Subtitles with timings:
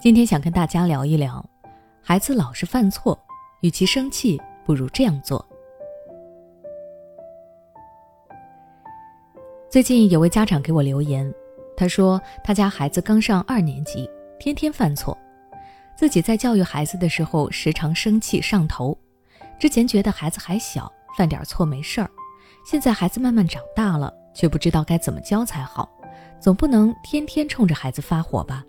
[0.00, 1.44] 今天想跟大家聊一聊，
[2.00, 3.18] 孩子老是犯错，
[3.62, 5.44] 与其生气，不如这样做。
[9.68, 11.28] 最近有位家长给我留言，
[11.76, 14.08] 他说他家孩子刚上二年级，
[14.38, 15.18] 天天犯错，
[15.96, 18.96] 自己在教育孩子的时候时常生气上头。
[19.58, 22.08] 之前觉得孩子还小，犯点错没事儿，
[22.64, 25.90] 现在孩子慢慢长大了，却不知道该怎么教才好，
[26.38, 28.64] 总不能天天冲着孩子发火吧。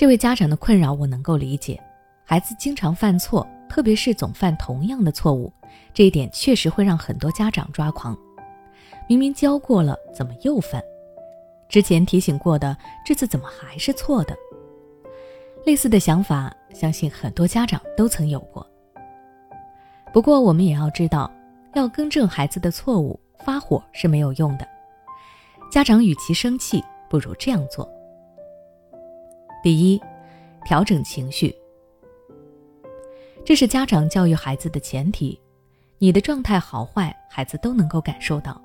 [0.00, 1.78] 这位家长的困扰我能够理解，
[2.24, 5.52] 孩子经常犯错，特别是总犯同样的错误，
[5.92, 8.16] 这一点确实会让很多家长抓狂。
[9.06, 10.82] 明明教过了，怎么又犯？
[11.68, 14.34] 之前提醒过的，这次怎么还是错的？
[15.66, 18.66] 类似的想法，相信很多家长都曾有过。
[20.14, 21.30] 不过我们也要知道，
[21.74, 24.66] 要更正孩子的错误，发火是没有用的。
[25.70, 27.86] 家长与其生气，不如这样做。
[29.62, 30.00] 第一，
[30.64, 31.54] 调整情绪。
[33.44, 35.38] 这是家长教育孩子的前提。
[35.98, 38.60] 你的状态好坏，孩子都能够感受到。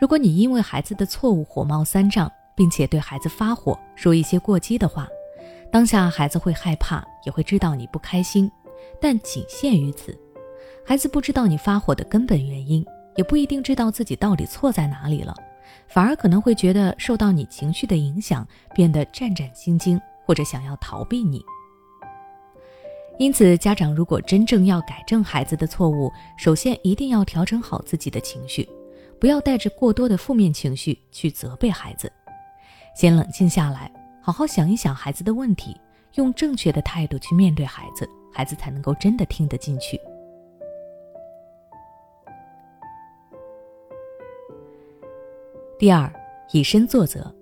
[0.00, 5.06] 如果你因为孩子的错误火冒三丈，并且对孩子发火，说一些过激的话，
[5.70, 8.50] 当下孩子会害怕，也会知道你不开心，
[8.98, 10.18] 但仅限于此。
[10.86, 12.82] 孩子不知道你发火的根本原因，
[13.16, 15.34] 也不一定知道自己到底错在哪里了，
[15.86, 20.00] 反而可能会觉得受到你情绪的影响，变得战战兢兢。
[20.24, 21.44] 或者想要逃避你，
[23.18, 28.68] 因此，家长如果真正要改正孩子的错误，首先一定要调整好自己的情绪，
[29.20, 32.10] 不要带着过多的负面情绪去责备孩子，
[32.96, 35.78] 先冷静下来，好好想一想孩子的问题，
[36.14, 40.00] 用正确的态度去面对孩子，孩子才能够真的听得进去。
[45.78, 46.10] 第二，
[46.52, 47.32] 以身作则。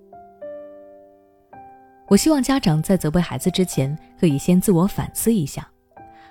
[2.07, 5.67] 我希望家长在责备孩子之前，可以先自我反思一下，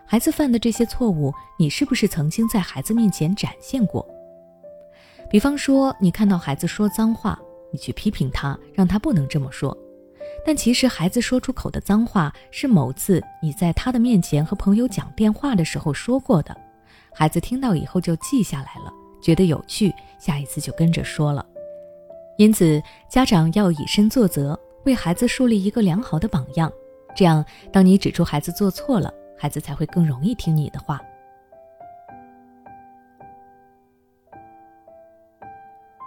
[0.06, 4.06] 孩子犯的这些错误，你是不是曾经在孩子面前展现过？
[5.30, 7.38] 比方说，你看到孩子说脏话，
[7.72, 9.76] 你去批评他，让他不能这么说。
[10.44, 16.54] 但其实孩子说出口的脏话，是某次你在他的面前和朋友讲电话的时候说过的，
[17.14, 21.44] 孩子听到以后就记下来了，觉得有趣，下一次就跟着说了。
[22.36, 24.58] 因此，家长要以身作则。
[24.84, 26.72] 为孩子树立一个良好的榜样，
[27.14, 31.00] 这样，当你指出孩子做错了，孩子才会更容易听你的话。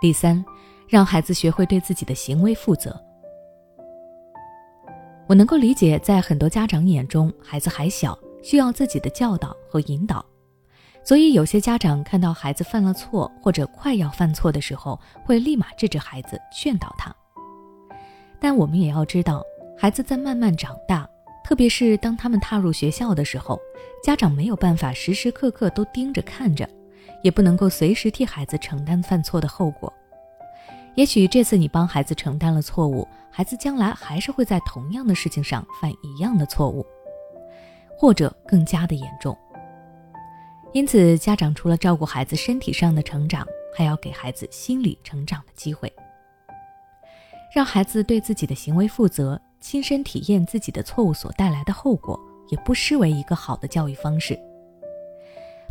[0.02, 0.44] 第三，
[0.88, 3.02] 让孩子学会对自己的行为负责。
[5.28, 10.24] 我能够理解，在很多家长眼中，孩子还小，需要自己的教导和引导，
[11.03, 17.16] 所以有些家长看到孩子犯了错或者快要犯错的时候，会立马制止孩子，劝导他。
[18.40, 19.44] 但我们也要知道，
[19.78, 21.09] 孩子在慢慢长大，
[21.44, 23.59] 特别是当他们踏入学校的时候，
[24.03, 26.68] 家长没有办法时时刻刻都盯着看着，
[27.23, 29.91] 也不能够随时替孩子承担犯错的后果。
[30.96, 36.85] 也许这次你帮孩子承担了错误，孩子将来还是会在同样的事情上犯一样的错误，
[37.97, 39.38] 或者更加的严重。
[40.72, 45.91] 因此，家长除了照顾孩子身体上的成长，还要给孩子心理成长的机会。
[47.56, 54.38] 让孩子对自己的行为负责，亲身体验自己的错误所带来的后果，也不失为一个好的教育方式。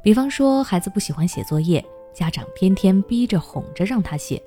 [0.03, 1.85] 比方说，孩子不喜欢写作业，
[2.15, 4.43] 家长天天逼着哄着让他写，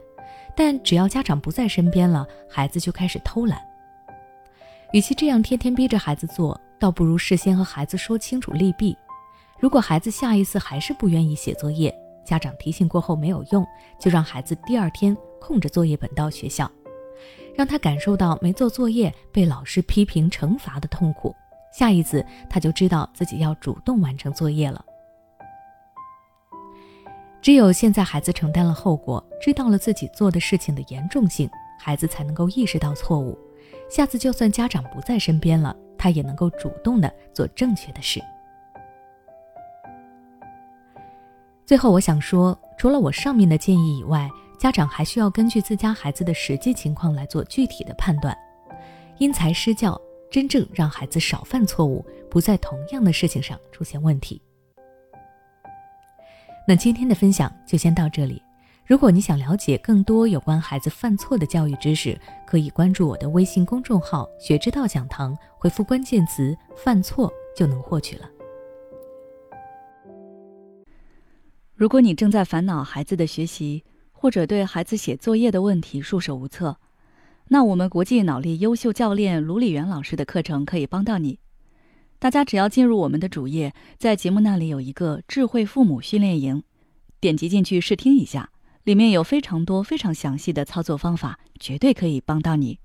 [0.55, 3.61] 但只要家长不在身边了，孩子就开始偷懒。
[4.91, 8.97] 与其这样天天逼着孩子做，倒不如事先和孩子说清楚利弊。
[9.59, 11.95] 如果孩子下一次还是不愿意写作业，
[12.25, 13.63] 家长提醒过后没有用，
[13.99, 16.67] 就让孩子第二天空着作业本到学校。
[17.57, 21.35] 让他感受到没做作业被老师批评惩罚的痛苦，
[21.73, 24.85] 下一次他就知道自己要主动完成作业了。
[27.41, 33.35] 只有现在孩子承担了后果，知道了自己做的事情的严重性，孩子才能够意识到错误。
[33.89, 38.21] 下次就算家长不在身边了，他也能够主动的做正确的事。
[41.65, 44.29] 最后，我想说，除了我上面的建议以外。
[44.57, 48.35] 家长还需要根据自家孩子的实际情况来做具体的判断，
[49.19, 49.99] 因材施教，
[50.31, 54.41] 真正让孩子少犯错误，不在同样的事情上出现问题。
[56.67, 58.41] 那今天的分享就先到这里。
[58.85, 68.27] 如果你想了解更多有关孩子犯错的教育知识，可以关注我的微信公众号“学之道讲堂”，回复关键词“犯错”就能获取了。
[71.75, 73.83] 如果你正在烦恼孩子的学习，
[74.19, 76.77] 或者对孩子写作业的问题束手无策，
[77.49, 81.37] 那我们国际脑力优秀教练卢李元老师的课程可以帮到你。
[82.17, 86.63] 大家只要进入我们的主页，在节目那里有一个智慧父母训练营，
[87.19, 88.49] 点击进去试听一下，
[88.83, 92.79] 里面有非常多非常详细的操作方法，绝对可以帮到你。